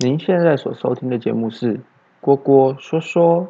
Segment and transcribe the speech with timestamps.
[0.00, 1.74] 您现在所收听的节目是
[2.20, 3.48] 《郭郭说说》。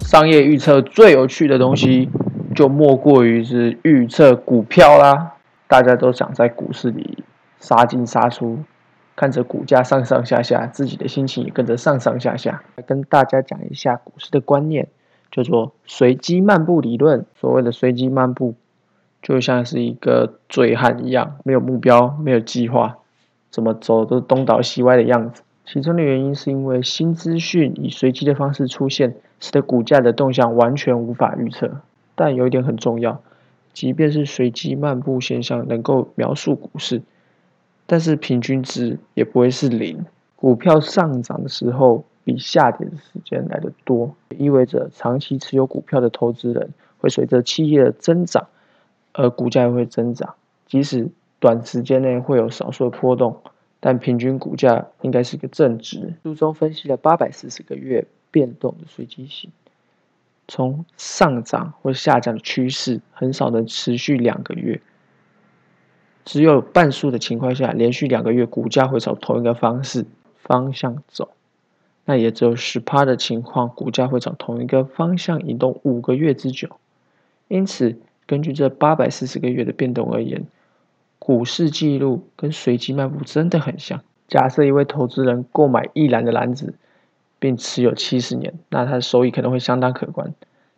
[0.00, 2.10] 商业预测最有趣的东西，
[2.56, 5.34] 就莫过于是预测股票啦。
[5.68, 7.22] 大家都想在股市里
[7.60, 8.58] 杀进杀出，
[9.14, 12.62] 看着股价上上下下，自己的心情也跟着上上下下。
[12.76, 14.88] 来跟大家讲一下股市的观念，
[15.30, 17.26] 叫做随机漫步理论。
[17.38, 18.54] 所谓的随机漫步，
[19.20, 22.96] 就像是一个醉汉一样，没有目标，没有计划，
[23.50, 25.42] 怎么走都东倒西歪的样子。
[25.66, 31.82] 其中的原因是因为新资讯以随机的方式出现，使得股价的动向完全无法预测。
[32.14, 33.20] 但有一点很重要，
[33.78, 37.00] 即便是随机漫步现象能够描述股市，
[37.86, 40.04] 但是平均值也不会是零。
[40.34, 48.48] 股票上涨的时候比下跌的时间来得多，意味着长期持有股票的投资人会随着企业的增长，
[49.12, 50.34] 而股价会增长。
[50.66, 51.08] 即使
[51.38, 53.36] 短时间内会有少数的波动。
[53.78, 56.14] 但平均股价应该是个正值。
[56.24, 59.52] 书中分析了八百四十个月变动的随机性，
[60.48, 64.80] 从上涨或下降的趋势很少能持续两个月，
[66.24, 71.30] 只有半数的情况下，连续两个月股价会朝同一个方式方向走。
[72.06, 76.68] 那也只有十趴的情况，股价会朝同一个方向移动五个月之久。
[77.46, 80.46] 因此，根据这八百四十个月的变动而言。
[81.20, 84.02] 股市记录跟随机漫步真的很像。
[84.28, 86.74] 假设一位投资人购买一篮的篮子，
[87.38, 90.34] 并持有七十年，那它的收益可能会相当可观。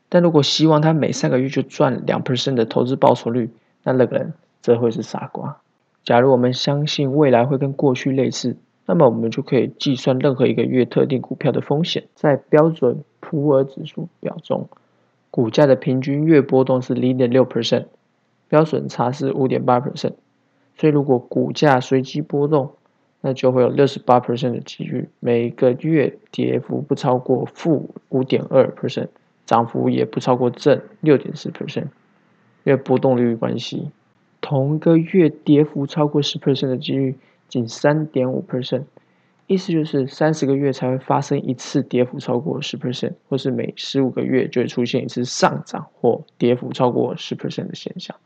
[0.08, 3.50] 但如果希望他每三个月就赚两 percent 的投资报酬率，
[3.84, 5.58] 那那个人则会是傻瓜。
[6.02, 12.04] 假如我们相信未来会跟过去类似，那么我们就可以计算任何一个月特定股票的风险。
[12.14, 14.68] 在标准普尔指数表中，
[15.30, 17.84] 股价的平均月波动是零点六 percent，
[18.48, 20.14] 标准差是五点八 percent。
[20.76, 22.72] 所以，如果股价随机波动，
[23.22, 29.08] 那就会有六十八 percent 的几率，每个月跌幅不超过负五点二 percent，
[29.44, 31.88] 涨幅也不超过正六点四 percent，
[32.64, 33.90] 因为波动率关系。
[34.40, 37.14] 同个月跌幅超过十 percent 的几率
[37.46, 38.84] 仅三点五 percent，
[39.46, 48.16] 意思就是三十个月才会发生一次跌幅超过十 percent，或是每十五个月就会出现一次上涨或跌幅超过十 percent 的现象。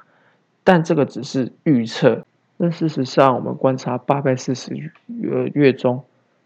[0.63, 2.25] 但这个只是预测。
[2.57, 4.91] 那事实上，我们观察八百四十月
[5.55, 6.03] 月中，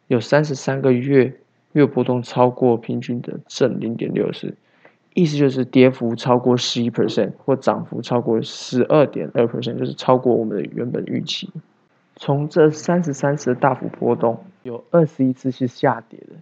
[0.07, 1.33] 有三十三个月
[1.73, 4.55] 月波动超过平均的正零点六四，
[5.13, 11.51] 意思就是跌幅超过十一 percent 或涨幅超过十二点二 percent，就是超过我们的原本预期。
[12.17, 16.37] 从这三十三次的大幅波动，有二十一次是下跌的，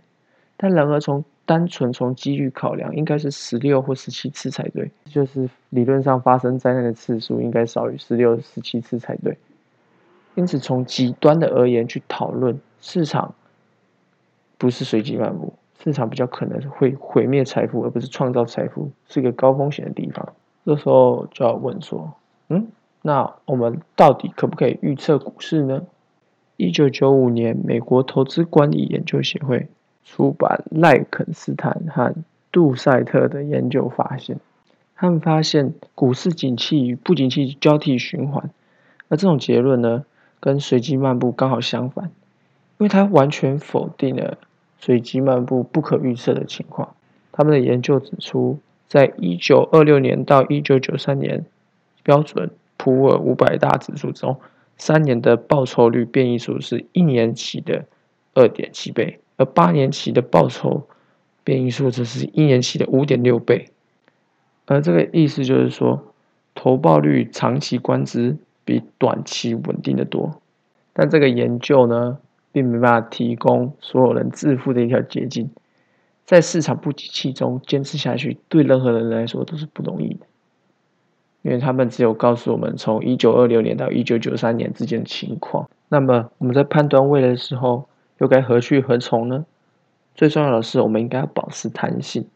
[0.56, 9.37] 但然而从单纯从几率考量，应该是十六或十七次才对，就是理论上发生灾难的次数应该少于十六、十七次才对。
[10.36, 13.34] 因此，从极端的而言去讨论市场，
[14.58, 20.34] 不是随机漫步，市场比较可能会毁灭财富，而不是创造财富，是一个高风险的地方。
[20.66, 22.12] 这时候就要问说，
[22.50, 22.69] 嗯，
[23.00, 25.84] 那我们到底可不可以预测股市呢？
[26.58, 29.69] 一九九五年，美国投资管理研究协会
[30.04, 32.14] 出版赖肯斯坦和
[32.52, 34.38] 杜塞特的研究发现，
[34.94, 38.50] 他们发现股市景气与不景气交替循环，
[39.08, 40.04] 而这种结论呢？
[40.41, 42.04] 跟随机漫步刚好相反，
[42.78, 44.38] 因为它完全否定了
[44.78, 46.94] 随机漫步不可预测的情况。
[47.32, 48.58] 他们的研究指出，
[48.88, 51.44] 在一九二六年到一九九三年
[52.02, 54.38] 标准普尔五百大指数中，
[54.76, 57.84] 三年的报酬率变异数是一年期的
[58.34, 60.86] 二点七倍，而八年期的报酬
[61.42, 63.70] 变异数则是一年期的五点六倍。
[64.66, 66.14] 而这个意思就是说，
[66.54, 68.36] 投报率长期观之。
[68.66, 70.43] 比短期稳定的多，
[70.93, 72.19] 但这个研究呢，
[72.52, 75.49] 并没办法提供所有人致富的一条捷径。
[76.25, 80.26] 在市场不景气中坚持下去，对任何人来说都是不容易的，
[81.43, 85.70] 因为他们只有告诉我们从一九二六年到一九九三年之间的情况。
[85.88, 87.88] 那么我们在判断未来的时候，
[88.19, 89.46] 又该何去何从呢？
[90.17, 92.26] 最重要的是，我们应该要保持弹性，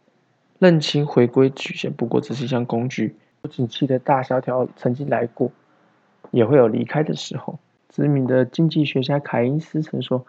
[0.61, 3.17] 认清回归曲线不过只是一项工具。
[3.43, 5.51] 不景气的大萧条曾经来过。
[6.31, 7.59] 也会有离开的时候。
[7.89, 10.25] 知名的经济学家凯因斯曾说：“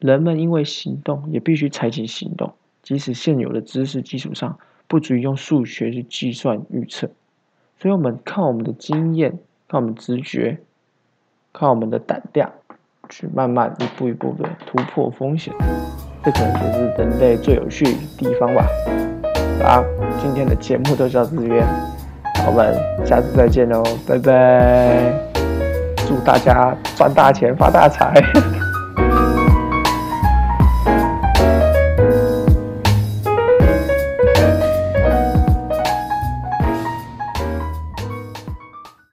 [0.00, 2.52] 人们因为行动，也必须采取行动，
[2.82, 7.08] 即使现有的知识基础上不足以用数学去计算预测。”
[7.78, 9.38] 所以，我们靠我们的经验
[9.68, 10.58] 靠我们直觉，
[11.52, 12.50] 靠我们的胆量，
[13.08, 15.54] 去慢慢一步一步的突破风险。
[16.24, 18.66] 这可能就是人类最有趣的地方吧。
[19.62, 19.84] 好，
[20.18, 21.64] 今天的节目就到这边，
[22.48, 22.74] 我们
[23.06, 25.25] 下次再见喽，拜拜！
[26.06, 28.22] 祝大家赚大钱发大财！